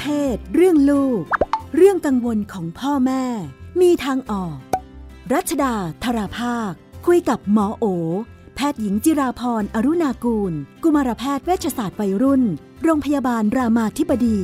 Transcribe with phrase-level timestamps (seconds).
[0.00, 1.22] เพศ เรื่องลูก
[1.76, 3.24] เรื่องกังวลของพ่อแม่
[3.80, 4.56] มีทางออก
[5.32, 5.74] รัชดา
[6.04, 6.72] ธราภาค
[7.06, 7.84] คุยกับหมอโอ
[8.54, 10.52] แพทย์หญิงจิราพรอรุณากูล
[10.82, 12.42] กุมารแพทย์เวชศาสตร์วัยรุ่น
[12.82, 14.38] โรงพยาบาลรามาธิบดี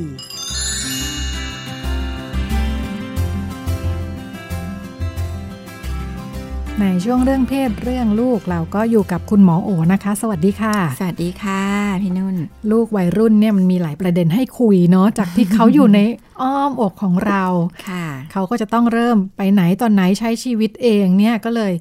[6.81, 11.63] ในช่วงเรื่องเพศเรื่องลูกเราก็อยู่กับคุณหมอโอนะคะ สวัสดีค่ะ สวัสดีค่ะ
[12.01, 12.35] พี่นุ่น
[12.71, 15.99] ลูกวัยรุ่นเนี่ยมันมีหลายประเด็นให้คุยเนาะจากที่เขาอยู่ใน
[16.41, 17.43] อ้อมอกของเรา
[17.87, 21.73] ค่ะ เขาก็จะต้องเริ่มไปไหนตอนไหนใช้ชีวิตเองเนี่ยก็เลย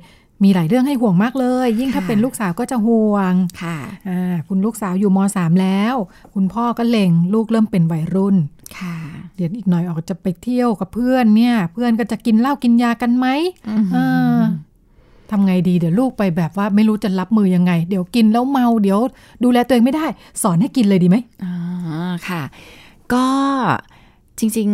[0.44, 5.94] มีหลายเรื่องให้ห่วงมากเลย ยิ่งถ้าค่ะเป็นลูกสาวก็จะห่วง ค่ะอ่าคุณลูกสาวอยู่มสามแล้ว
[6.34, 8.36] คุณพ่อก็เล็งลูกเริ่มเป็นวัยรุ่น
[8.78, 8.96] ค่ะ
[9.36, 13.27] เดี๋ยวอีกหน่อยออกจะไปเที่ยวกับเพื่อนเนี่ย เพื่อนก็จะกินเหล้ากินยากันไหม
[13.94, 13.98] เอ
[14.36, 14.38] อ
[15.30, 19.01] ทำไงดีเดี๋ยวลูกไปแบบว่าไม่รู้จะรับมือยังไง เดี๋ยวกินแล้วเมาเดี๋ยว
[19.45, 20.06] ดูแลตัวเองไม่ได้
[20.42, 21.55] สอนให้กินเลยดีไหมอ๋อ
[22.28, 22.42] ค่ะ
[23.12, 23.27] ก็
[24.39, 24.69] จริง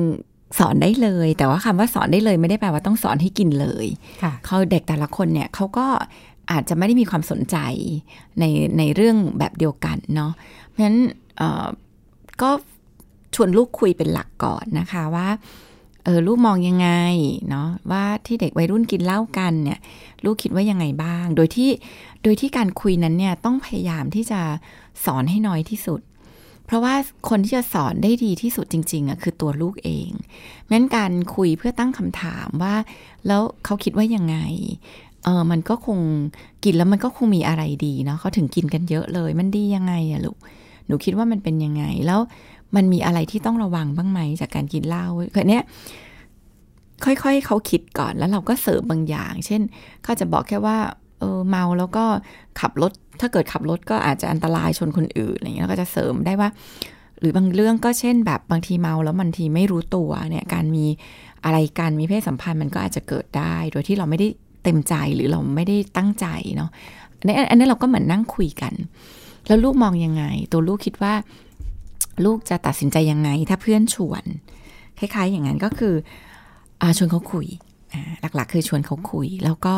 [0.00, 3.86] ๆ สอนได้เลย แต่ว่าคำว่าสอนได้เลยไม่ได้แปลว่าต้องสอนให้กินเลย
[4.22, 5.86] ค่ะเขาเด็กแต่ละคนเนี่ยเขาก็
[6.50, 7.56] อาจจะไม่ได้มีความสนใจ
[8.38, 8.44] ใน
[8.78, 10.32] ในเรื่องแบบเดียวกันเนาะ
[10.68, 10.98] เพราะฉะนั้น
[11.38, 11.66] เอ่อ
[12.42, 12.50] ก็
[13.34, 15.28] ชวนลูกคุยเป็นหลักก่อนนะคะว่า
[16.04, 16.88] เออลูกมองยังไง
[17.48, 19.78] เนาะว่าที่เด็กวัยรุ่นกินเหล้ากันเนี่ย
[20.24, 21.70] ลูกคิดว่ายังไงบ้าง โดยที่
[22.22, 24.40] โดยที่การคุยนั้นเนี่ยต้องพยายามที่จะ
[25.04, 26.00] สอนให้น้อยที่สุด
[26.66, 26.94] เพราะว่า
[27.28, 30.10] คนที่จะสอนได้ดีที่สุดจริงๆอะคือตัวลูกเอง
[30.72, 32.74] งั้นการคุยเพื่อตั้งคำถามว่า
[33.26, 34.36] แล้วเขาคิดว่ายังไง
[35.24, 35.98] เออมันก็คง
[36.64, 40.36] กินแล้วมันก็คงมีอะไรดีเนาะเขาถึงกินกันเยอะเลย มันดียังไงอะลูก
[40.86, 42.20] หนูคิดว่ามันเป็นยังไงแล้ว
[42.76, 45.62] มันมีอะไรที่ต้องระวังบ้างไหมจากการกินเหล้าคือเนี้ย
[47.04, 49.62] ค่อยๆเขาคิดก่อนแล้วเราก็เสริมบางอย่าง เช่น
[50.04, 50.78] เขาจะบอกแค่ว่า
[51.18, 52.04] เออเมาแล้วก็
[52.60, 56.48] ขับรถ ถ้าเกิดขับรถก็อาจจะอันตรายชนคนอื่นอะไรเงี้ยแล้วก็จะเสริมได้ว่า
[57.18, 60.84] หรือบางเรื่องก็เช่น แบบบางทีเมาแล้วบางทีไม่รู้ตัวเนี่ยการมี
[61.44, 64.28] อะไรการมีเพศสัมพันธ์มันก็อาจจะเกิดได้ โดยที่เราไม่ได้
[64.64, 66.26] เต็มใจหรือเราไม่ได้ตั้งใจ
[66.56, 66.70] เนาะ
[67.18, 68.74] อันนี้อันนี้เราก็เหมือนนั่งคุยกัน
[69.46, 71.14] แล้วลูกมองยังไง ตัวลูกคิดว่า
[72.24, 74.24] ลูกจะตัดสินใจยังไง ถ้าเพื่อนชวน
[74.98, 75.94] คล้าย ๆ อย่างนั้นก็คือ
[76.80, 77.46] อชวนเขาคุย
[78.20, 79.76] หลักๆ คือชวนเขาคุย แล้วก็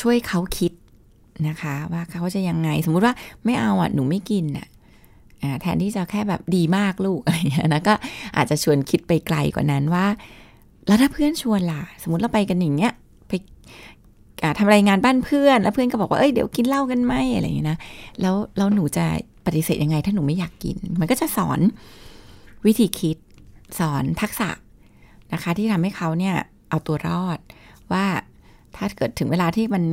[0.00, 0.72] ช่วยเขาคิด
[1.48, 3.14] นะคะ ว่าเขาจะยังไง สมมุติว่า
[3.44, 4.66] ไม่เอาอะหนูไม่กินอะ
[5.62, 7.94] แทนที่จะแค่แบบดีมากลูกอะไรอย่างเงี้ยนะก็
[8.36, 10.06] อาจจะชวนคิดไปไกลกว่านั้นว่า
[10.86, 12.92] แล้วถ้าเพื่อนชวนล่ะ สมมติเราไปกันอย่างเงี้ย
[13.28, 13.32] ไป
[14.58, 17.78] ทำรายงานบ้านเพื่อน แล้วเพื่อนก็บอกว่าเอ้ยเดี๋ยวกินเหล้ากันไหมอะไรอย่างเงี้ยนะ
[18.20, 19.06] แล้วแล้วหนูจะ
[19.46, 21.60] ปฏิเสธยังไง ถ้าหนูไม่อยากกิน มันก็จะสอน
[22.66, 23.16] วิธีคิด
[23.78, 24.50] สอนทักษะ
[25.32, 26.34] นะคะ ที่ทำให้เขาเนี่ย
[26.68, 27.38] เอาตัวรอด
[27.92, 28.04] ว่า
[28.76, 29.84] ถ้าเกิดถึงเวลาที่มัน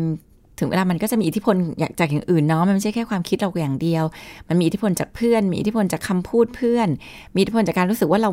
[0.59, 1.55] ถึงเวลามันก็จะมีอิทธิพล
[1.99, 4.03] จากอย่างอื่นเนาะมันไม่ใช่แค่ความคิดเราอย่างเดียว
[4.47, 6.87] มันมีอิทธิพลจากเพื่อน มีอิทธิพลจากคำพูดเพื่อน
[7.33, 8.29] มีอิทธิพลจากการรู้สึกว่าเรา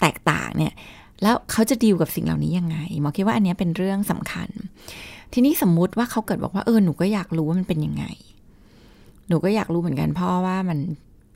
[0.00, 0.72] แตกต่างเนี่ย
[1.22, 4.48] แล้วเขาจะดีลกับสิ่งเหล่านี้ยังไงหมอคิดว่าอันนี้เป็นเรื่องสำคัญ
[5.32, 8.04] ทีนี้สมมุติว่าเขาเกิดบอกว่าเออหนูก็อยากรู้ว่ามันเป็นยังไง
[9.30, 10.78] หนูก็อยากรู้เหมือนกันพ่อว่ามัน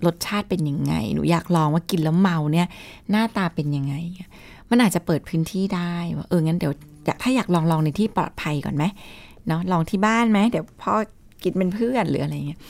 [0.07, 2.69] รสชาติเป็นยังไง หนูอยากลองว่ากินแล้วเมาเนี่ย
[3.11, 3.95] หน้าตาเป็นยังไง
[4.71, 6.73] มันอาจจะเปิดพื้นที่ได้ว่าเอองั้นเดี๋ยว
[7.07, 8.85] อยากถ้าอยากลองลองในที่ปลอดภัยก่อนไหม
[9.49, 10.93] เนาะลองที่บ้านไหมเดี๋ยวพ่อ
[11.43, 12.61] กินเป็นเพื่อนหรืออะไรเงี้ย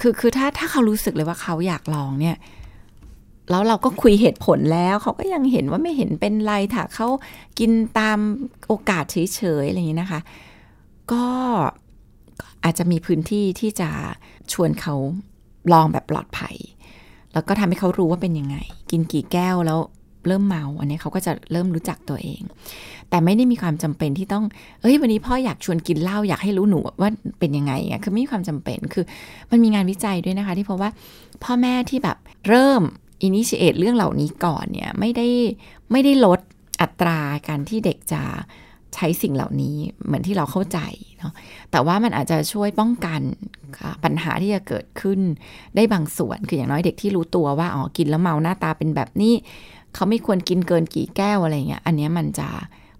[0.00, 2.36] คือคือถ้าถ้าเขารู้สึกเลยว่าเขาอยากลองเนี่ย
[3.50, 7.08] แล้วเราก็คุยเหตุผลแล้ว เขาก็ยังเห็นว่าไม่เห็นเป็นไรถ้าเขา
[7.58, 8.18] กินตาม
[8.66, 10.20] โอกาสเฉยๆอะไรอย่างนี้นะคะ
[11.12, 11.24] ก็
[12.64, 13.90] อาจจะมีพื้นที่ที่จะ
[14.52, 14.94] ชวนเขา
[15.72, 16.56] ลองแบบปลอดภัย
[17.32, 18.56] แล้วก็ทำให้เขารู้ว่าเป็นยังไง
[18.90, 19.78] กินกี่แก้วแล้ว
[20.26, 22.42] เริ่มเมา อันนี้เขาก็จะเริ่มรู้จักตัวเอง
[23.10, 24.44] แต่ไม่ได้มีความจำเป็นที่ต้อง
[24.80, 27.10] เอ้ย วันนี้พ่ออยากชวนกินเหล้าอยากให้รู้หนูว่า
[27.40, 29.04] เป็นยังไงอะคือไม่มีความจำเป็น คือ
[29.50, 30.90] มันมีงานวิจัยด้วยนะคะ ที่พบว่า
[31.44, 32.16] พ่อแม่ที่แบบ
[32.48, 32.82] เริ่ม
[33.22, 35.28] อินิชิเอตเรื่องเหล่านี้ก่อนเนี่ยไม่ได้
[35.92, 36.40] ไม่ได้ลด
[36.80, 38.22] อัตราการที่เด็กจะ
[38.94, 39.76] ใช้สิ่งเหล่านี้
[40.06, 40.78] เหมือนที่เราเข้าใจ
[41.18, 41.32] เนาะ
[41.70, 43.20] แต่ว่ามันอาจจะช่วยป้องกัน
[44.04, 45.20] ปัญหาที่จะเกิดขึ้น
[45.76, 49.34] ได้บางส่วนคืออย่างน้อยเด็กที่รู้ตัวว่าอ๋อกินแล้วเมาหน้าตาเป็นแบบนี้
[49.94, 52.48] เขาไม่ควรกินเกินกี่แก้วอะไรเงี้ยอันเนี้ยมันจะ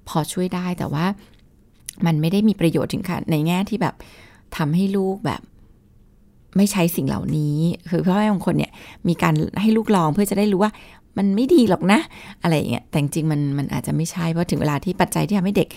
[0.08, 1.06] พอช่วยได้แต่ว่า
[2.06, 3.94] มันไม่ได้มีประโยชน์ถึงขั้นในแง่ที่แบบ
[4.56, 5.42] ทำให้ลูกแบบ
[6.56, 7.56] ไม่ใช้สิ่งเหล่านี้
[7.90, 8.72] คือพ่อแม่บางคนเนี่ย
[9.08, 10.72] มีการให้ลูกลองเพื่อจะได้รู้ว่า
[11.18, 12.00] มันไม่ดีหรอกนะ
[12.42, 15.68] อะไรอย่างเงี้ย แต่จริงมันมันอาจจะไม่ใช่ เพราะถึงเวลาที่ปัจจัยที่ทำให้เด็ก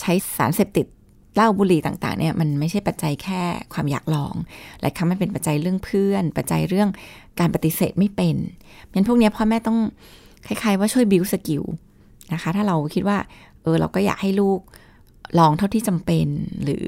[0.00, 0.86] ใช้สารเสพติด
[1.34, 3.40] เหล้าบุหรี่ต่างๆเนี่ยมันไม่ใช่ปัจจัยแค่
[3.72, 4.34] ความอยากลอง
[4.80, 6.88] หลายครั้งมันเป็นปัจจัยเรื่องเพื่อน ปัจจัยเรื่อง
[7.40, 8.36] การปฏิเสธไม่เป็น
[8.92, 9.78] งั้นพวกนี้พ่อแม่ต้อง
[10.46, 11.62] คล้ายๆว่าช่วย build skill
[12.32, 13.18] นะคะ ถ้าเราคิดว่า
[13.62, 14.60] เออเราก็อยากให้ลูก
[15.38, 16.26] ลองเท่าที่จำเป็น
[16.64, 16.86] หรือ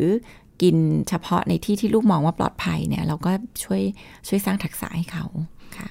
[0.62, 0.76] กิน
[1.08, 3.32] เฉพาะในที่ที่ลูกมองว่าปลอดภัยเนี่ย เราก็
[3.64, 3.82] ช่วย
[4.28, 5.24] ช่วยสร้างทักษะให้เขา
[5.76, 5.88] ค่ะ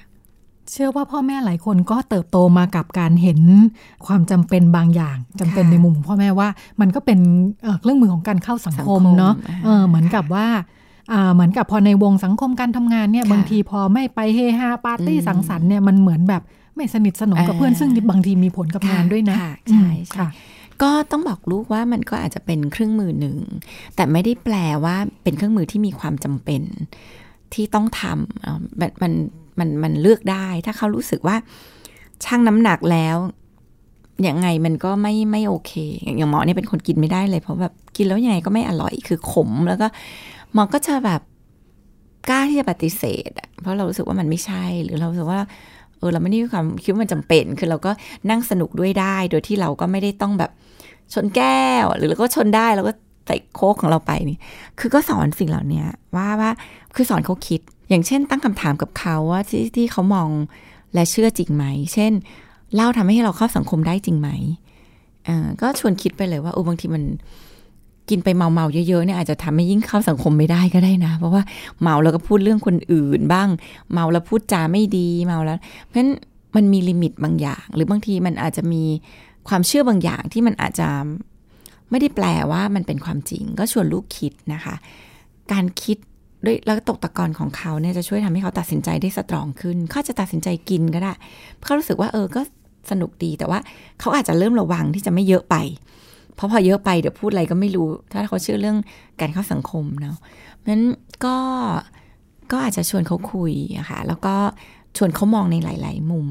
[0.72, 3.40] เชื่อว่าพ่อแม่หลายคนก็เติบโตมากับการเห็น
[4.06, 6.48] ความจำเป็นบางอย่างจำเป็นในมุมของพ่อแม่ว่า
[6.80, 7.18] มันก็เป็น
[7.80, 9.34] เครื่องมือของการเข้าสังคมเนาะ
[9.64, 10.46] เออเหมือนกับว่า
[11.34, 16.42] เหมือนกับพอในวงสังคมการทำงานเนี่ยบางทีพอไม่ไปเฮฮาปาร์ตี้สังสรรค์เนี่ยมันเหมือนแบบ
[16.76, 19.36] ไม่สนิทสนมกับเพื่อนซึ่งบางทีมีผลกับงานด้วยนะ
[19.70, 20.28] ใช่ใช่
[20.82, 23.36] ก็ต้องบอกลูกว่ามันก็อาจจะเป็นเครื่องมือหนึ่ง
[23.96, 26.62] แต่ไม่ได้แปลว่าเป็นเครื่องมือที่มีความจำเป็น
[27.54, 29.12] ที่ต้องทำมัน
[29.60, 31.36] มันมันเลือกได้ ถ้าเขารู้สึกว่า
[32.24, 33.16] ชั่งน้ำหนักแล้ว
[34.28, 35.72] ยังไงมันก็ไม่ไม่โอเค
[36.04, 39.86] อย่างหมอเนี่ยเป็นคนกินไม่ได้เลยเพราะแบบกินแล้วยังไงก็ไม่อร่อยคือขมแล้วก็
[40.52, 41.20] หมอก็จะแบบ
[42.28, 43.30] กล้าที่จะปฏิเสธ
[43.60, 45.40] เพราะเรารู้สึกว่ามันไม่ใช่หรือเราสึกว่า
[45.98, 47.90] เออเราไม่ได้มีความคิดว่ามันจำเป็น คือเราก็
[48.30, 50.50] นั่งสนุกด้วยได้ โดยที่เราก็ไม่ได้ต้องแบบ
[51.14, 52.92] ชนแก้ว หรือเราก็ชนได้เราก็
[53.26, 54.38] ใส่โค้กของเราไปนี่
[54.78, 55.82] คือก็สอนสิ่งเหล่านี้
[56.16, 56.50] ว่าว่า
[56.94, 57.60] คือสอนเขาคิด
[57.90, 60.28] อย่างเช่น ตั้งคำถามกับเขาว่าที่ที่เขามอง
[60.94, 62.12] และเชื่อจริงไหม เช่น
[62.74, 64.28] เล่าทำให้เราเข้าสังคมได้จริงไหม
[65.28, 67.04] อ่าก็ชวนคิดไปเลยว่าโอ้บางทีมัน
[68.08, 71.42] กินไปเมาเมาเยอะๆเนี่ยอาจจะทำให้ยิ่งเข้าสังคมไม่ได้ก็ได้นะ เพราะว่า
[71.82, 73.48] เมาแล้วก็พูดเรื่องคนอื่นบ้าง
[73.92, 76.10] เมาแล้วพูดจาไม่ดีเมาแล้ว เพราะฉะนั้น
[76.56, 78.84] มันมีลิมิตบางอย่าง หรือบางทีมันอาจจะมี
[79.48, 80.88] ความเชื่อบางอย่างที่มันอาจจะ
[81.90, 84.74] ไม่ได้แปลว่ามันเป็นความจริง ก็ชวนลูกคิดนะคะ
[85.52, 85.98] การคิด
[86.44, 91.12] ด้วยแล้วตกตะกอนของเขาเนี่ยจะช่วยทำให้เขาตัดสินใจได้สตรองขึ้น เขาจะตัดสินใจกินก็ได้
[91.64, 92.40] เขารู้สึกว่าเออก็
[92.90, 93.58] สนุกดีแต่ว่า
[94.00, 95.56] เขาอาจจะเริ่มระวังที่จะไม่เยอะไป
[96.34, 98.78] เพราะพอเยอะไปเดี๋ยวพูดอะไรก็ไม่รู้ ถ้าเขาเชื่อเรื่อง
[99.20, 100.16] การเข้าสังคมเนาะ
[100.68, 100.82] นั้น
[101.24, 101.36] ก็
[102.52, 104.34] ก็อาจจะชวนเขาคุยอะค่ะแล้วก็
[104.96, 106.28] ชวนเขามองในหลาย ๆ มุม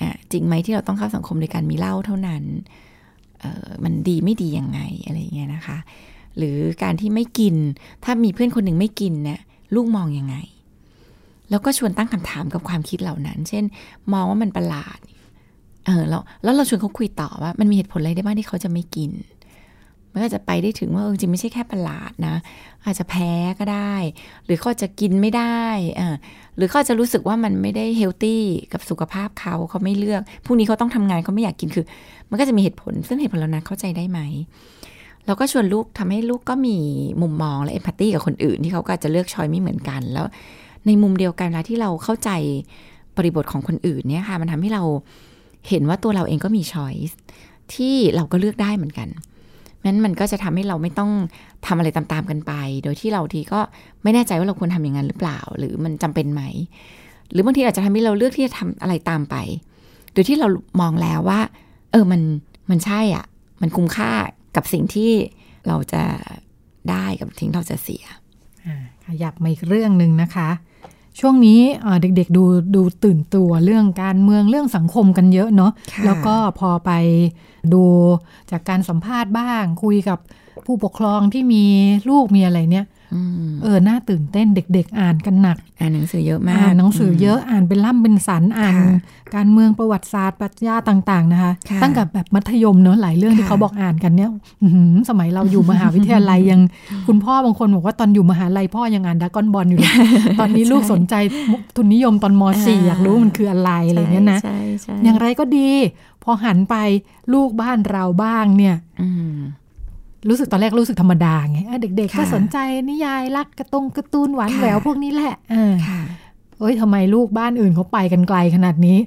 [0.00, 2.42] อะจริงไหมที่เราต้องเข้าสังคมในการมีเล่าเท่านั้น
[3.40, 5.78] เออมันดีไม่ดียังไงอะไรเงี้ยนะคะ
[6.38, 7.54] หรือการที่ไม่กิน
[8.04, 9.40] ถ้ามีเพื่อนคนหนึ่งไม่กินเนี่ย
[9.74, 10.36] ลูกมองยังไง
[11.50, 13.64] แล้วก็ชวนตั้งคำถามกับความคิดเหล่านั้น เช่น
[14.12, 14.98] มองว่ามันประหลาด
[15.86, 19.10] เออแล้วแล้วเราชวนเขาคุยต่อว่ามันมีเหตุผลอะไรได้บ้างที่เขาจะไม่กิน
[20.12, 22.36] มันก็จะไปได้ถึงว่าเออจริงไม่ใช่แค่ประหลาดนะ
[22.84, 23.94] อาจจะแพ้ก็ได้
[24.44, 25.62] หรือเขาจะกินไม่ได้
[26.00, 26.16] อ่า
[26.56, 28.42] หรือเขาจะรู้สึกว่ามันไม่ได้เฮลตี้
[28.72, 31.84] กับสุขภาพเขาเขาไม่เลือกพรุ่งนี้เขาต้องทำงานเขาไม่อยากกินคือ
[32.30, 34.20] มันก็จะมีเหตุผลซึ่งเหตุผลเหล่านั้นเข้าใจได้ไหม
[35.26, 36.76] เราก็ชวนลูกทำให้ลูกก็มี
[37.22, 40.26] มุมมองและเอมพัตตีกับคนอื่น ที่เขาก็จะเลือกชอยไม่เหมือนกัน แล้ว
[40.86, 42.30] ในมุมเดียวกันเวลาที่เราเข้าใจ
[43.16, 44.82] บริบทของคนอื่นเนี่ยค่ะ มันทำให้เรา
[45.68, 46.94] เห็นว่าตัวเราเองก็มีช้อย
[47.74, 49.08] ที่เราก็เลือกได้เหมือนกัน
[49.86, 51.10] นั้นมันก็จะทำให้เราไม่ต้อง
[51.66, 52.52] ทำอะไรตามๆกันไป
[52.84, 53.60] โดยที่เราทีก็
[54.02, 56.42] ไม่แน่ใจว่าเราควรทำอย่างนั้นหรือเปล่า หรือมันจำเป็นไหม
[57.30, 59.36] หรือบางทีอาจจะทำให้เราเลือกที่จะทำอะไรตามไป
[60.12, 60.48] โดยที่เรา
[60.80, 61.40] มองแล้วว่า
[61.92, 62.20] เออมัน
[62.70, 63.24] มันใช่อะ
[63.62, 64.12] มันคุ้มค่า
[64.56, 65.12] กับสิ่งที่
[65.66, 66.04] เราจะ
[66.90, 68.04] ได้กับทิ้งเราจะเสีย
[69.06, 70.50] ขยับมาอีกเรื่องหนึ่งนะคะ
[71.20, 71.60] ช่วงนี้
[72.00, 72.44] เด็กๆดู
[72.76, 75.72] ดูตื่นตัวเรื่องการเมืองเรื่องสังคมกันเยอะเนาะ
[76.04, 76.90] แล้วก็พอไป
[77.74, 77.84] ดู
[78.50, 80.18] จากการสัมภาษณ์บ้าง คุยกับ
[80.66, 81.64] ผู้ปกครองที่มี
[82.10, 82.86] ลูกมีอะไรเนี่ย
[83.62, 88.74] เออ น่าตื่นเต้นเด็ก ๆ อ่านกันหนัก อ่านหนังสือเยอะมาก อ่านหนังสือเยอะอ่านเป็นล่ำเป็นสันอ่าน
[89.34, 91.52] การเมืองประวัติศาสตร์ปรัชญาต่างๆนะคะ
[91.82, 94.30] ตั้งแต่แบบมัธยมเนอะหลายเรื่องที่เขาบอกอ่านกันเนี่ย
[95.10, 96.60] สมัยเราอยู่มหาวิทยาลัยยัง
[97.06, 99.94] คุณพ่อบางคนบอกว่าตอนอยู่มหาลัยพ่อยังอ่านดักกอนบอลอยู่เลย
[100.40, 101.14] ตอนนี้ลูกสนใจ
[101.76, 104.40] ทุนนิยมตอนม .4 อยากรู้มันคืออะไรอะไรเงี้ยนะ
[105.04, 105.70] อย่างไรก็ดี
[106.24, 106.76] พอหันไป
[107.32, 108.76] ลูกบ้านเราบ้างเนี่ย
[110.28, 112.58] รู้สึกตอนแรกรู้สึกธรรมดาไงเด็กๆก็สนใจ
[112.90, 115.74] นิยายรักกระตงกระตูนหวานแหววพวกนี้แหละเออ
[116.58, 118.98] เอ้ยทำไมลูกบ้านอื่นเขาไปกันไกลขนาดนี้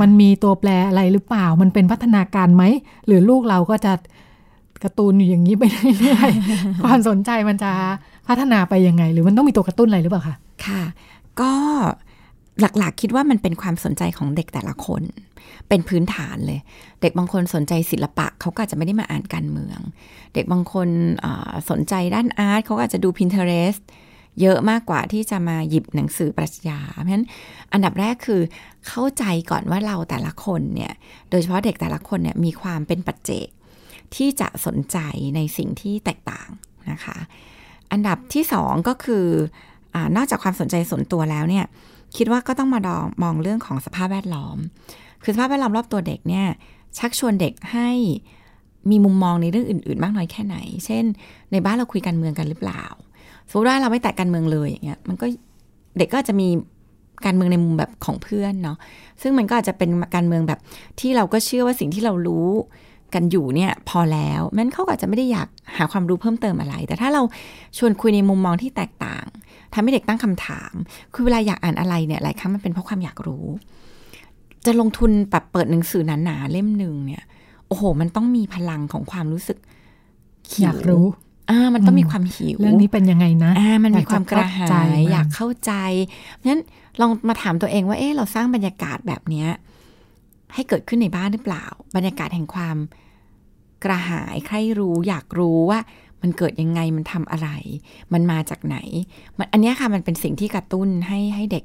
[0.00, 2.64] มันมีตัวแปรอะไรหรือเปล่า มันเป็นพัฒนาการไหม
[3.06, 3.92] หรือลูกเราก็จะ
[4.82, 5.64] กระตูนอยู่อย่างนี้ไป
[5.98, 7.72] เรื่อยๆความสนใจมันจะ
[8.28, 10.36] พัฒนาไปยังไง หรือมันต้องมีตัวกระตุ้นอะไรหรือเปล่าคะ
[10.66, 10.82] ค่ะ
[11.40, 11.52] ก็
[12.60, 15.02] หลักๆ คิดว่ามันเป็นความสนใจของเด็กแต่ละคน
[15.68, 16.60] เป็นพื้นฐานเลย
[17.00, 19.78] เด็กบางคนสนใจศิลปะเขาก็อาจจะไม่ได้มาอ่านการเมือง
[20.34, 20.88] เด็กบางคน
[21.70, 23.82] สนใจด้านอาร์ตเขาก็อาจจะดู Pinterest
[24.40, 27.26] เยอะมากกว่าที่จะมาหยิบหนังสือปรัชญา เพราะฉะนั้น
[27.72, 28.40] อันดับแรกคือ
[28.88, 30.92] เข้าใจก่อนว่าเราแต่ละคนเนี่ย
[31.30, 33.48] โดยเฉพาะเด็กแต่ละคนเนี่ยมีความเป็นปัจเจก
[34.14, 34.98] ที่จะสนใจ
[35.36, 36.48] ในสิ่งที่แตกต่าง
[36.90, 37.18] นะคะ
[37.92, 39.26] อันดับที่สองก็คือ
[39.94, 41.64] อนอกจากความสนใจส่วนตัวแล้วเนี่ย
[42.16, 44.58] คิดว่าก็ต้องมาดองมองเรื่องของสภาพแวดล้อม
[45.22, 46.46] คือสภาพแวดล้อมรอบตัวเด็กเนี่ย
[46.98, 47.90] ชักชวนเด็กให้
[48.90, 50.56] มีมุมมองในเรื่องอื่น ๆ มากน้อยแค่ไหน
[50.86, 51.04] เช่น
[51.52, 52.84] ในบ้านเราคุยการเมืองกันหรือเปล่า
[53.48, 55.26] สมมติว่าเราไม่แตะการเมืองเลยอย่างเงี้ยมันก็
[55.98, 56.48] เด็กก็จะมี
[57.24, 58.76] การเมืองในมุมแบบของเพื่อนเนาะ
[59.22, 60.60] ซึ่งมันก็อาจจะเป็นการเมืองแบบ
[61.00, 62.48] ที่เราก็เชื่อว่าสิ่งที่เรารู้
[63.14, 67.22] กันอยู่เนี่ยพอแล้วมันเขาก็อาจจะไม่ได้อยากหาความรู้เพิ่มเติมอะไร แต่ถ้าเรา
[67.78, 69.26] ชวนคุยในมุมมองที่แตกต่าง
[69.74, 70.72] ทำให้เด็กตั้งคำถาม
[71.14, 73.46] คือเวลาอยากอ่านอะไรเนี่ยหลายครั้งมันเป็นเพราะความอยากรู้
[74.66, 77.24] จะลงทุนแบบเปิดหนังสือหนาๆเล่มหนึ่งเนี่ย
[77.66, 79.58] โอ้โห มันต้องมีพลังของความรู้สึก
[80.52, 81.06] หิวอยากรู้
[81.50, 85.72] อ่ามันต้องมีความหิว เรื่องนี้เป็นยังไงนะอ่ามันมีความกระหาอยากจะเข้าใจยมันอยากเข้าใจ
[86.34, 86.62] เพราะฉะนั้น
[87.00, 89.48] ลองมาถามตัวเองว่า เอ๊ะเราสร้างบรรยากาศแบบเนี้ย
[90.54, 91.64] ให้เกิดขึ้นในบ้านหรือเปล่า
[91.96, 92.76] บรรยากาศแห่งความ
[93.84, 95.80] กระหายใครรู้ อยากรู้ว่า
[96.22, 97.48] มันเกิดยังไงมันทำอะไร
[98.12, 98.76] มันมาจากไหน
[99.38, 101.64] มันอันเนี้ยค่ะมันเป็นสิ่งที่กระตุ้นให้ให้เด็ก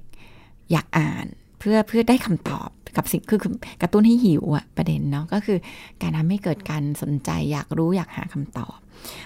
[0.71, 1.25] อยากอ่าน
[1.59, 3.39] เพื่อเพื่อได้คำตอบ กับสิ่งคือ
[3.81, 5.57] กระตุ้นให้หิวอะประเด็นเนาะก็คือ
[6.01, 8.75] การทำให้เกิดการสนใจอยากรู้อยากหาคำตอบ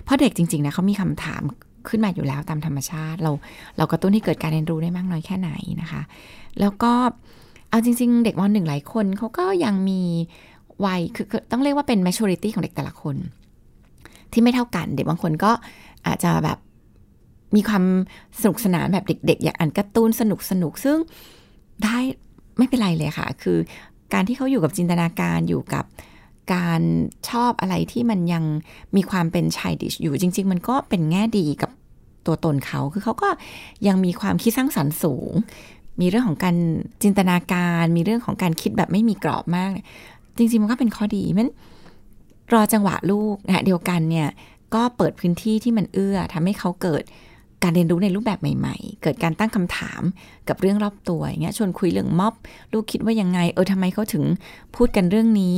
[0.03, 1.41] เพราะเด็กจริงๆนะเขามีคำถาม
[1.87, 3.31] ขึ้นมาอยู่แล้วตามธรรมชาติ เรา
[3.77, 6.01] เรากระตุ้นให้เกิดการเรียนรู้ได้มากน้อยแค่ไหนนะคะ
[6.59, 6.93] แล้วก็
[7.69, 10.01] เอาจริง ๆ เด็กมหนึ่งหลายคนเขาก็ยังมี
[10.85, 13.15] วัยคือคอต้องเรียกว่าเป็น maturity ของเด็กแต่ละคน
[14.31, 15.51] ที่ไม่เท่ากันเด็กบางคนก็
[16.07, 16.57] อาจจะแบบ
[17.55, 17.83] มีความ
[18.39, 20.97] สนุกสนานแบบเด็ก ๆ อยากอ่านการ์ตูนสนุกสนุกๆซึ่ง
[21.83, 21.97] ได้
[22.57, 23.57] ไม่เป็นไรเลยค่ะ คือ
[24.13, 25.85] การที่เขาอยู่กับจินตนาการอยู่กับ
[26.53, 26.81] การ
[27.29, 28.43] ชอบอะไรที่มันยัง
[28.95, 31.71] มีความเป็นชายดิชอยู่จริง ๆ มันก็เป็นแง่ดีกับ
[32.25, 33.29] ตัวตนเขา คือเขาก็
[33.87, 35.31] ยังมีความคิดสร้างสรรค์สูง
[36.01, 36.55] มีเรื่องของการ
[37.03, 39.87] จินตนาการ มีเรื่องของการคิดแบบไม่มีกรอบมากเนี่ย
[40.37, 41.49] จริง ๆ มันก็เป็นข้อดีมัน
[42.53, 44.29] รอจังหวะลูกนะเดียวกันเนี่ย
[44.75, 47.03] ก็เปิดพื้นที่ที่มันเอื้อทำให้เขาเกิด
[47.63, 50.01] การเรียนรู้ในรูปแบบใหม่ ๆ เกิดการตั้งคำถาม
[50.49, 52.33] กับเรื่องรอบตัวอย่างเงี้ยชวนคุยเรื่องม็อบ
[52.73, 54.23] ลูกคิดว่ายังไง เออทำไมเขาถึง
[54.75, 55.57] พูดกันเรื่องนี้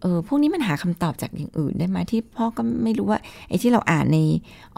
[0.00, 4.18] เออพวกนี้มันหาคำตอบจากอย่างอื่นได้ไหมที่พ่อก็ไม่รู้ว่าไอ้ที่เราอ่านใน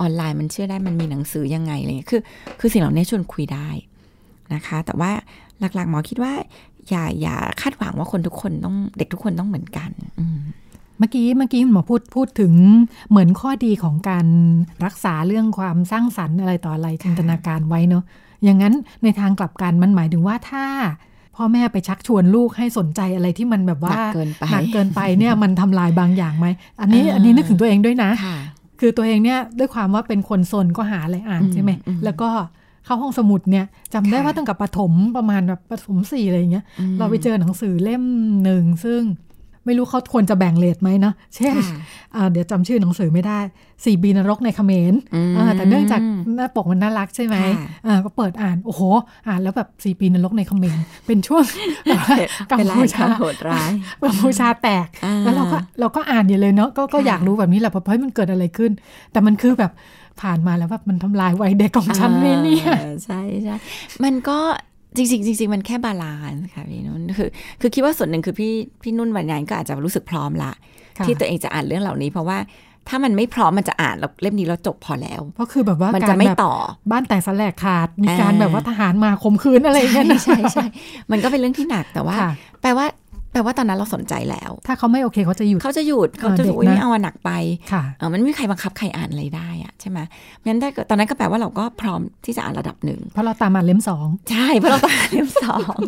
[0.00, 2.22] ออนไลน์มันเชื่อได้มันมีหนังสือยังไงอะไรเงี้ยคือ
[2.60, 3.68] คือสิ่งเหล่านี้ชวนคุยได้
[4.54, 5.10] นะคะ แต่ว่า
[5.60, 6.32] หลักๆหมอคิดว่า
[6.88, 10.24] อย่าอย่าคาดหวังว่าคนทุกคนต้องเด็กทุกคนต้องเหมือนกัน อื
[10.98, 12.52] เมื่อกี้เมื่อกี้หมอพูดพูดถึง
[13.10, 14.26] เหมือนข้อดีของการ
[14.84, 18.04] รักษาเรื่องความสร้างสรรค์อะไรต่ออะไรจินตนาการไว้เนอะ
[18.44, 20.64] อย่างนั้นในทางกลับกันมันหมายถึงว่าถ้า
[21.36, 26.46] พ่อแม่ไปชักชวนลูกให้สนใจอะไรที่มันแบบว่าหนักเกินไปหนักเกินไปเนี่ยมันทำลายบางอย่างไหม
[26.80, 28.38] อันนี้อ่าอันนี้นึกถึงตัวเองด้วยนะค่ะ
[28.80, 32.30] คือตัวเองเนี่ยด้วยความว่าเป็นคนซนก็หาอะไรอ่านอืมใช่ไหมอืมแล้วก็
[32.84, 36.64] เข้าห้องสมุดเนี่ยจำได้ค่ะว่าตั้งแต่ประถมประมาณแบบประถมสี่อะไรอย่างเงี้ย
[36.98, 38.02] เราไปเจอหนังสือเล่ม
[38.44, 39.02] หนึ่งซึ่ง
[39.68, 41.78] ไม่รู้เขาควรจะแบ่งเลทไหมเนาะเช่นค่ะ
[42.16, 43.38] อ่าเดี๋ยวจำชื่อหนังสือไม่ได้
[43.84, 46.00] สี่บีนรกในเขมรอืมอ่าแต่เนื่องจาก
[46.36, 48.82] หน้าปกมันน่ารักใช่ไหมค่ะอ่าก็เปิดอ่าน โอ้โห
[49.28, 51.44] อ่านแล้วแบบสี่ปีนรกในเขมรเป็นช่วง
[51.86, 52.16] แบบว่า
[52.50, 53.70] กัมเป็นรายพูกาชารโหดร้าย
[54.06, 58.70] กัมพูชาแตกอ่าแล้วเราก็เราก็อ่านอยู่เลยเนาะก็ก็ค่ะอยากรู้แบบนี้แหละเพราะเฮ้ยมันเกิดอะไรขึ้น
[59.12, 59.72] แต่มันคือแบบ
[60.20, 63.56] ผ่านมาแล้วแบบมันทำลายวัยเด็กของฉันไหมเนี่ยอ่าใช่ใช่
[64.04, 64.38] มันก็
[64.96, 67.28] จริงๆจริงๆมันแค่ balance ค่ะพี่นุ่นคือ
[67.60, 68.52] คือคิดว่าส่วนหนึ่งคือพี่
[68.82, 70.50] พี่นุ่นวันนั้นก็อาจจะรู้สึกพร้อมละ
[70.98, 72.38] ค่ะที่ตัวเองจะอ่านเรื่องเหล่านี้ เพราะว่า
[72.88, 76.54] ถ้ามันไม่พร้อมมันจะอ่านแล้วเล่มนี้แล้วจบพอแล้วเพราะคือแบบว่ามันกาจะรไม่แบบต่อ
[76.90, 80.66] บ้านแตกสาแหรกขาดมีการอ่าแบบว่าทหารมาข่มขืนอะไรอย่างใช่เงี้ยนะใช่ใช่
[81.10, 82.86] มันก็เป็นเรื่องที่หนักแต่ว่าค่ะแปลว่า
[83.32, 87.30] แปลว่าตอนนั้นเราสนใจแล้ว ถ้าเขาไม่โอเคเขาจะหยุดเขาจะหยุดเขาจะเด็กอุ้ยนะไม่เอาอะหนักไป
[87.72, 89.98] ค่ะเออมันไม่มีใครบังคับใครอ่านอะไรได้อะใช่ไหม
[90.46, 95.78] งั้นถ้าเกิดตอนนั้นก็แปลว่าเราก็พร้อมที่จะอ่านระดับหนึ่งเพราะเราตามมาเล่มสองใช่เพราะเราต้องอ่านเล่มสอง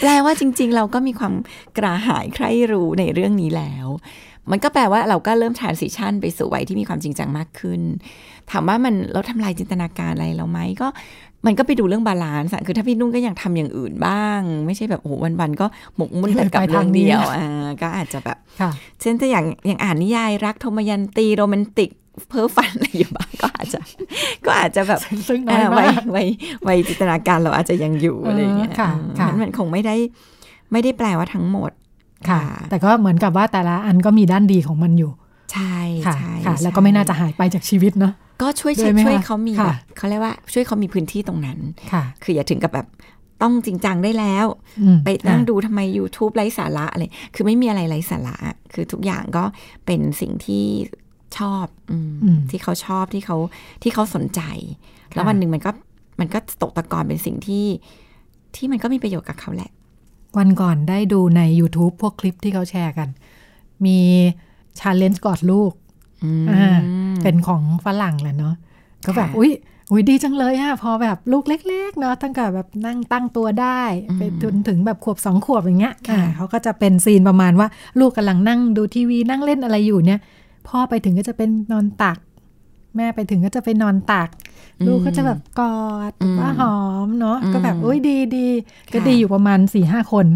[0.00, 1.34] แปลว่าจริง ๆ เราก็มีความ
[1.78, 3.86] กระหายใคร่รู้ในเรื่องนี้แล้ว
[4.50, 7.80] มันก็แปลว่าเราก็เริ่ม transition ไปสู่วัยที่มีความจริงจังมากขึ้น
[8.50, 10.88] ถามว่ามันเราทำลายจินตนาการอะไรเราไหมก็
[11.46, 15.66] มันก็ไปดูเรื่อง balance อะคือถ้าพี่นุ่นก็ยังทำอย่างอื่นบ้าง ไม่ใช่แบบโอ้โหวันๆก็
[15.96, 18.70] หมกมุ่นแต่กับไปเรื่ทางนี้เดียวอ่าก็อาจจะแบบค่ะ
[19.00, 21.90] เช่นถ้าอย่างอย่างอ่านนิยายรักโทมยันตีโรแมนติก
[22.28, 23.80] เพ้อฝันอะไรอยู่บ้างก็อาจจะ
[24.46, 26.28] ก็อาจจะแบบซึ่งน้อยอ่ามาวัยกวัย
[26.66, 29.94] วัยจินตนาการเราอาจจะยังอยู่เออออะไรอย่างเงี้ยค่ะอืมค่ะมันมันคงไม่ได้
[30.72, 31.70] ไม่ได้แปลว่าทั้งหมด
[32.28, 35.10] ค่ะ แต่ก็เหมือนกับว่าแต่ละอันก็มีด้านดีของมันอยู่
[35.52, 41.58] ใช่ค่ะใช่ค่ะแล้วก็ใช่ไม่น่าจะหายไปจากชีวิตเนาะ ก็ช่วยด้วยไหมช่วยคะเขามีค่ะแบบเขาเรียกว่าช่วยเขามีพื้นที่ตรงนั้น
[41.92, 42.86] ค่ะ คืออย่าถึงกับแบบ
[43.42, 44.46] ต้องจริงจังได้แล้ว
[44.80, 47.02] อืมไปนั่งอะดูทำไม YouTube ไร้สาระอะไร
[47.34, 48.36] คือไม่มีอะไรไร้สาระ
[48.72, 49.44] คือทุกอย่างก็
[49.86, 50.66] เป็นสิ่งที่
[51.38, 53.36] ชอบอมอืมที่เขาชอบที่เขา
[53.82, 54.40] ที่เขาสนใจ
[55.14, 55.70] แล้วค่ะวันหนึ่งมันก็
[56.20, 57.66] มันก็ตกตะกอนเป็นสิ่งที่
[58.56, 59.70] ที่มันก็มีประโยชน์กับเขาแหละ
[60.38, 63.08] วันก่อนได้ดูใน YouTube พวกคลิปที่เขาแชร์กัน
[63.86, 63.98] มี
[64.78, 65.89] challenge กอดลูกอืมอ่า
[67.22, 68.54] เป็นของฝรั่งแหละเนาะ
[69.06, 69.50] ก็แบบค่ะอุ๊ย
[69.90, 77.68] อุ๊ยดีจังเลยอะพอแบบลูกเล็ก ๆ เนาะตั้งแต่แบบนั่งตั้งตัวได้อืมไปจนถึงแบบขวบสองขวบอย่างเงี้ยค่ะอ่าเขาก็จะเป็นซีนประมาณว่า
[78.00, 80.20] ลูกกำลังนั่งดูทีวีนั่งเล่นอะไรอยู่เนี่ย
[80.68, 82.18] พ่อไปถึงก็จะเป็นนอนตัก
[82.96, 84.28] แม่ไปถึงก็จะไปนอนตัก
[84.86, 88.46] ลูกก็จะแบบกอดอืมว่าหอมเนาะอืมก็แบบอุ้ยดีดี
[88.92, 90.26] ก็ค่ะดีอยู่ประมาณสี่ห้าคน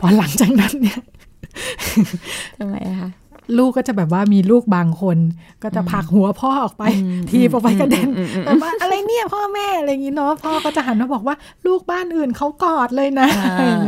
[0.00, 1.00] พอหลังจากนั้นเนี่ย
[2.58, 3.10] ทำไมอะคะ
[3.58, 5.18] ลูกก็จะแบบว่ามีลูกบางคน
[5.62, 6.84] ก็จะผลักหัวพ่อออกไป
[7.30, 8.08] ทีบออกไปกระเด็น
[8.44, 13.78] แบบว่าอะไรเนี่ยพ่อแม่อะไรอย่างนี้เนาะพ่อก็จะหันมาบอกว่าลูกบ้านอื่นเขากอดเลยนะอ่า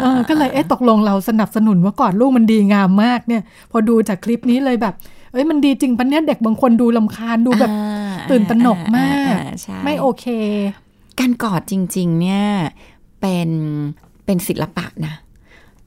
[0.00, 4.94] เออก็เลยเอ๊ะตกลงเราสนับสนุนว่ากอดลูกมันดีงามมากเนี่ย พอดูจากคลิปนี้เลยแบบ
[5.32, 10.26] เอ้ยมันดีจริงปะเนี่ยเด็กบางคนดูลำคาญดูแบบอ่าตื่นตระหนกมากอ่าใช่ไม่โอเค
[11.20, 12.44] การกอดจริง ๆ เนี่ย
[13.20, 13.48] เป็น
[14.24, 15.14] เป็นศิลปะนะ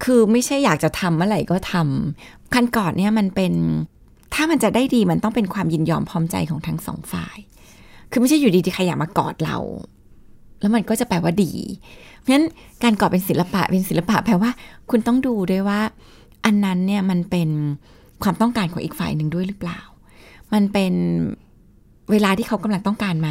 [0.04, 3.54] คือไม่ใช่อยากจะทำเมื่อไหร่ก็ทำการกอดเนี่ยมันเป็น
[4.34, 7.38] ถ้ามันจะได้ดีมันต้องเป็นความยินยอมพร้อมใจของทั้งสองฝ่าย
[8.12, 9.58] คือไม่ใช่อยู่ดีๆใครอยากมากอดเรา
[10.60, 11.52] แล้วมันก็จะแปลว่าดี
[12.20, 12.46] เพราะฉะนั้น
[12.84, 14.52] การกอดเป็นศิลปะเป็นศิลปะแปลว่า
[14.90, 15.80] คุณต้องดูด้วยว่า
[16.46, 17.50] อันนั้นเนี่ยมันเป็น
[18.24, 19.80] ความต้องการของอีกฝ่ายหนึ่งด้วยหรือเปล่า
[20.54, 20.94] มันเป็น
[22.12, 23.30] เวลาที่เขากำลังต้องการไหม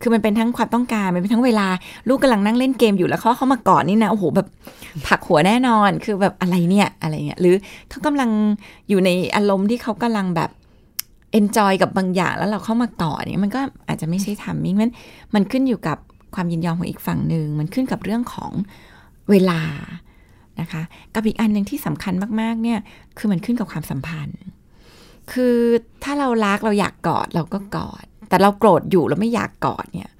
[0.00, 1.66] คือมันเป็นทั้งความต้องการ มันเป็นทั้งเวลา
[2.08, 4.46] ลูกกำลังนั่งเล่นเกมอยู่แล้วเขาเข้ามากอดนี่นะ โอ้โห แบบ
[5.06, 7.54] ผักหัวแน่นอน คือแบบอะไรเนี่ย อะไรเงี้ย หรือ
[7.90, 8.30] เขากำลัง
[8.88, 10.50] อยู่ในอารมณ์ที่เขากำลังแบบ
[11.32, 14.90] เอนจอยกับบางอย่างแล้วเราเข้ามากอดเนี่ยมันก็อาจจะไม่ใช่ทำมิ่งมัน
[15.34, 15.98] มันขึ้นอยู่กับ
[16.34, 18.52] ความยินยอมของอีกฝั่งหนึ่ง มันขึ้นกับเรื่องของ
[19.30, 19.60] เวลา
[20.60, 20.82] นะคะ
[21.14, 22.78] กับอีกอันหนึ่งที่สำคัญมากๆ เนี่ย
[23.18, 24.40] คือมันขึ้นกับความสัมพันธ์
[25.32, 25.56] คือ
[26.02, 30.10] ถ้าเรารักเราอยากกอดเราก็กอด แต่เราโกรธอยู่แล้วไม่อยากกอดเนี่ย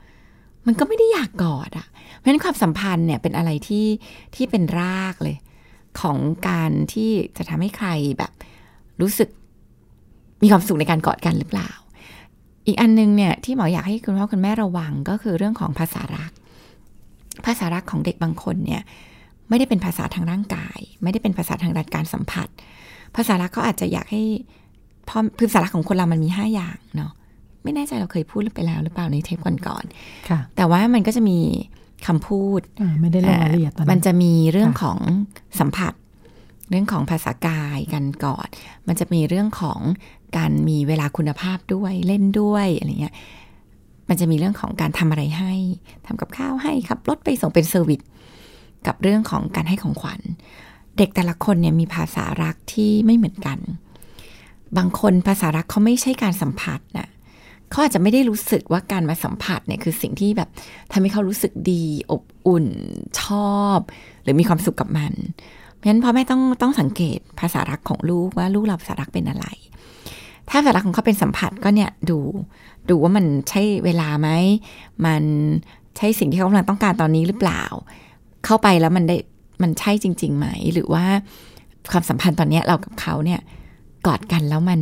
[0.67, 1.87] มันก็ไม่ได้อยากกอดอะ่ะ
[2.17, 3.87] เพราะฉะนั้นความสัมพันธ์เนี่ยเป็นอะไรที่
[4.35, 5.37] ที่เป็นรากเลย
[6.01, 6.17] ของ
[6.49, 7.89] การที่จะทำให้ใคร
[8.19, 8.33] แบบ
[9.01, 9.29] รู้สึก
[10.43, 11.71] มีความสุขในการกอดกันหรือเปล่า
[12.67, 16.33] อีกอันนึงเนี่ยที่หมออยากให้คุณพ่อคุณแม่ระวังก็คือเรื่องของภาษารัก
[17.47, 18.83] ภาษารักของเด็กบางคนเนี่ย
[19.49, 22.49] ไม่ได้เป็นภาษาทางร่างกาย ไม่ได้เป็นภาษาทางด้านการสัมผัส
[23.17, 24.23] ภาษารักเขาอาจจะอยากให้
[25.09, 27.13] พ่อภาษารักของคนเรามันมีห้าอย่างเนาะ
[27.63, 29.85] ไม่แน่ใจเราเคยพูดไปแล้วหรือเปล่าในเทปก่อน
[30.29, 31.39] ค่ะๆแต่ว่ามันก็จะมี
[32.07, 34.99] คำพูดอ่าไม่ได้ลงรายละเอียดตอนมันั้นนจะมีเรื่องค่ะของ
[35.61, 35.93] สัมผัส
[36.71, 38.49] เรื่องของภาษากายการกอด
[38.87, 39.81] มันจะมีเรื่องของ
[40.37, 43.15] การมีเวลาคุณภาพด้วยเล่นด้วยอะไรเงี้ย
[44.09, 45.55] มันจะมีเรื่องของการทำอะไรให้
[46.07, 48.01] ทำกับข้าวให้ขับรถไปส่งเป็นเซอร์วิส
[48.87, 50.21] กับเรื่องของการให้ของขวัญ
[50.99, 53.59] เด็กแต่ละคนเนี่ยมีภาษารักที่ไม่เหมือนกัน
[54.77, 57.09] บางคนภาษารักเขาไม่ใช่การสัมผัสนะ
[57.71, 60.49] เขาอาจจะไม่ได้รู้สึกว่าการมาสัมผัสเนี่ยคือสิ่งที่แบบ
[60.93, 62.67] ทำให้เขารู้สึกดี อบอุ่น
[63.23, 63.79] ชอบ
[64.23, 65.13] หรือมีความสุขกับมัน
[65.75, 69.47] เพราะฉะนั้นพ่อแม่ต้องต้องสังเกตภาษารักของลูกว่าลูกเราภาษารักเป็นอะไร
[70.49, 72.19] ถ้าภาษารักของเขาเป็นสัมผัสก็เนี่ยดู
[72.91, 74.29] ดูว่ามันใช่เวลาไหม
[75.07, 75.23] มัน
[75.97, 77.63] ใช่สิ่งที่เขากำลังต้องการตอนนี้หรือเปล่า
[78.45, 79.17] เข้าไปแล้วมันได้
[79.63, 81.05] มันใช่จริงๆไหม หรือว่า
[81.93, 83.41] ความสัมพันธ์ตอนเนี้ยเรากับเขาเนี่ย
[84.07, 84.81] กอดกันแล้วมัน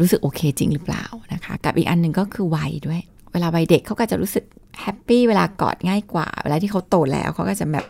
[0.00, 3.00] รู้สึกโอเคจริงหรือเปล่านะคะ กับอีกอันหนึ่งก็คือวัยด้วย
[3.32, 4.44] เวลาวัยเด็กเขาก็จะรู้สึก
[4.82, 7.86] แฮปปี้เวลากอดง่ายกว่า เวลาที่เขาโตแล้วเขาก็จะแบบ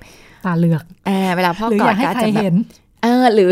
[0.46, 2.54] ตาเหลือกเออเวลาพ่อหรือกออดยากให้ก็ใครจะแบบเห็น
[3.02, 3.50] เออหรือ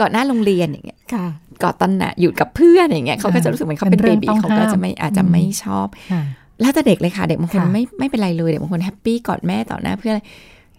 [0.00, 1.26] กอดหน้าโรงเรียนอย่างเงี้ยค่ะ
[1.62, 6.22] กอดตอนน่ะอยู่กับเพื่อนอย่างเงี้ยเขาก็จะรู้สึกเหมือนเขาเป็นเป็นเบเรื่องบีต้องเขาก็จะไม่ห้ามอาจจะอืมไม่ชอบค่ะ
[6.60, 10.14] แล้วแต่เด็กเลยค่ะ เด็กบางคนค่ะไม่ไม่เป็นไรเลยเด็กบางคนแฮปปี้กอดแม่ต่อหน้าเพื่อน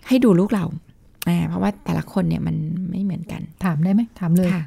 [0.07, 0.65] ให้ดูลูกเรา
[1.27, 2.55] อ่าเพราะว่าแต่ละคนเนี่ยมัน
[2.89, 4.63] ไม่เหมือนกัน ถามได้ไหมถามเลยค่ะ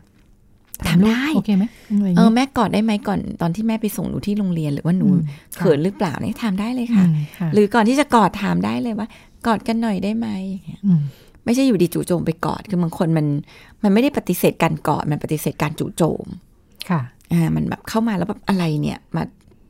[0.87, 5.23] ถามลูกถามได้โอเคไหมอะไรอย่างเอองี้แม่กอดได้ไหมก่อนตอนที่แม่ไปส่งหนูที่โรงเรียนหรือว่าหนูอืม
[5.59, 9.09] เขินหรือเปล่าเนี่ยถามได้เลยค่ะอืมค่ะ หรือก่อนที่จะกอดถามได้เลยว่า
[9.47, 10.29] กอดกันหน่อยได้ไหม
[10.87, 11.01] อืม
[11.45, 13.27] ไม่ใช่อยู่ดีจู่โจมไปกอดคือบางคนมัน
[13.83, 16.27] มันไม่ได้ปฏิเสธการกอดมันปฏิเสธการจู่โจม
[16.91, 17.01] ค่ะ
[17.33, 19.23] อ่ามันแบบเข้ามาแล้วแบบอะไรเนี่ยมา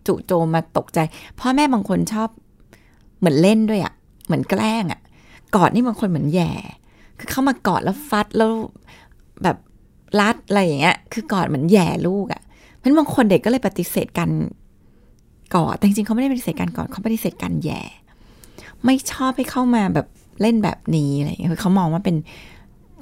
[0.07, 0.99] จู่โจมมาตกใจ
[1.41, 2.29] พ่อแม่บางคนชอบ
[3.19, 3.93] เหมือนเล่นด้วยอะ่ะ
[4.27, 5.01] เหมือนแกล้งอะ่ะ
[5.55, 6.53] กอดนี่บางคนเหมือนแหย่
[7.19, 8.53] คือเข้ามากอดแล้วฟัดแล้ว
[9.43, 9.57] แบบ
[10.21, 12.43] รัดอะไรอย่างเงี้ย คือกอดเหมือนแหย่ลูกอะ่ะ
[12.77, 14.31] เพราะฉะนั้นบางคนเด็กก็เลยปฏิเสธการ
[15.55, 17.83] กอดแต่จริงๆเขาไม่ได้ปฏิเสธการกอดเขาปฏิเสธการแหย่
[18.85, 20.07] ไม่ชอบให้เข้ามาแบบ
[20.41, 22.17] เล่นแบบนี้อะไรอย่างเงี้ยคือเขามองว่าเป็น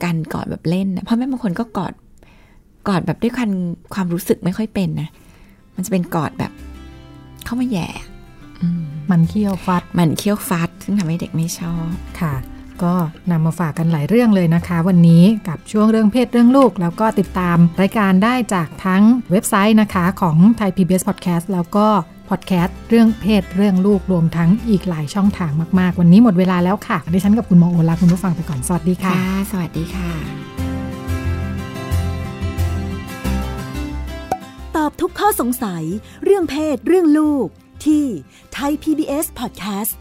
[0.04, 1.92] การกอดแบบเล่นนะพ่อแม่บางคนก็กอด
[2.88, 3.50] กอดแบบด้วยความ
[3.94, 5.08] ความรู้สึกไม่ค่อยเป็นนะ
[5.74, 6.52] มันจะเป็นกอดแบบ
[7.44, 7.88] เข้ามาแหย่
[8.62, 11.90] อืมมันเคี้ยวฟัด มันเคี้ยวฟัด ซึ่งทำให้เด็กไม่ชอบ
[12.20, 12.34] ค่ะ
[12.84, 12.94] ก็
[13.30, 21.86] นำมาฝากกันหลายเรื่องเลยนะคะ วันนี้กับช่วงเรื่องเพศเรื่องลูก แล้วก็ติดตามรายการได้จากทั้งเว็บไซต์นะคะของ Thai PBS Podcast แล้วก็
[22.28, 30.10] พอดแคสต์เรื่องเพศเรื่องลูกรวมทั้งอีกหลายช่องทางมาก ๆ วันนี้หมดเวลาแล้วค่ะดิฉันกับคุณหมอโอลาคุณผู้ฟังไปก่อนสวัสดีค่ะค่ะ สวัสดีค่ะ
[34.76, 35.84] ตอบทุกข้อสงสัย
[36.24, 37.46] เรื่องเพศเรื่องลูก
[37.84, 38.04] ที่
[38.56, 39.92] Thai PBS Podcast